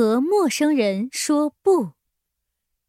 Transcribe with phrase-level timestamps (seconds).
[0.00, 1.92] 陌生人说不。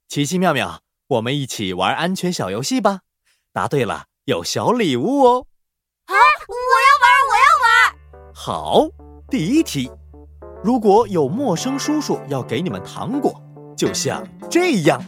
[0.10, 3.02] 奇奇妙妙，我们一起玩安全小游戏吧！
[3.54, 5.48] 答对了，有小礼物哦。
[6.06, 6.14] 啊，
[6.48, 6.56] 我
[6.86, 8.34] 要玩，我要玩！
[8.34, 8.88] 好，
[9.30, 9.90] 第一题，
[10.64, 13.42] 如果有陌生叔叔要给你们糖果，
[13.76, 15.02] 就像这样。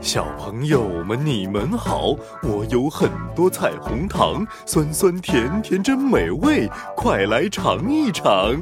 [0.00, 2.14] 小朋友们，你们好！
[2.42, 8.54] 我有很多彩虹糖，酸酸甜甜真美味，快来尝一尝。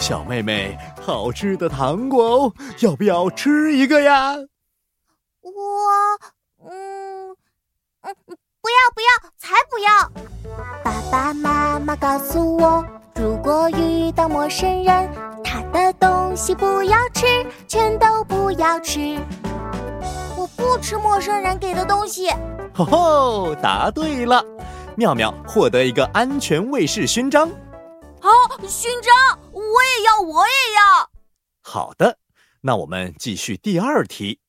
[0.00, 4.34] 小妹妹，好吃的糖果哦，要不要吃一个呀？
[5.42, 5.52] 我，
[6.64, 7.30] 嗯，
[8.00, 10.10] 嗯，不要不要，才不要！
[10.82, 15.10] 爸爸妈妈告诉我，如果遇到陌生人，
[15.44, 17.26] 他的东西不要吃，
[17.68, 19.18] 全都不要吃。
[20.34, 22.30] 我不吃陌生人给的东西。
[22.74, 24.42] 吼 吼，答对了，
[24.96, 27.50] 妙妙获得一个安全卫士勋章。
[28.20, 28.30] 好，
[28.68, 31.08] 勋章，我也要，我也要。
[31.62, 32.18] 好的，
[32.60, 34.40] 那我们继续第二题。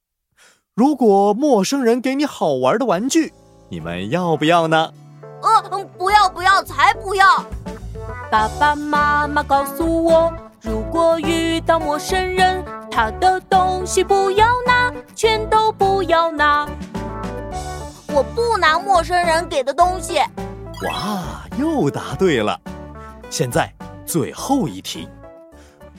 [0.75, 3.33] 如果陌生人给你好玩的玩具，
[3.69, 4.93] 你们要不要呢？
[5.41, 7.45] 呃，不要不要，才不要。
[8.29, 14.93] 爸爸妈妈告诉我，如果遇到陌生人，他的东西不要拿。
[15.15, 16.67] 全都不要拿！
[18.07, 20.17] 我不拿陌生人给的东西。
[20.87, 22.59] 哇，又答对了！
[23.31, 23.73] 现在
[24.05, 25.07] 最后一题，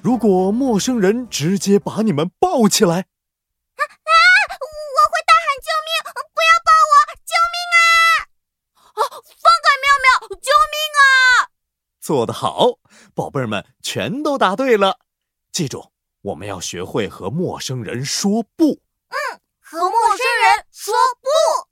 [0.03, 4.13] 如果陌生人直接把你们抱起来，啊啊！
[4.53, 6.13] 我会大喊救命！
[6.13, 6.95] 不要抱我！
[7.25, 7.81] 救命啊！
[8.85, 9.01] 啊！
[9.17, 10.29] 放开妙妙！
[10.29, 11.49] 救命啊！
[12.03, 12.79] 做得好，
[13.15, 14.99] 宝贝儿们全都答对了。
[15.51, 18.83] 记住，我们要学会和陌生人说不。
[19.09, 21.72] 嗯和陌生人说不。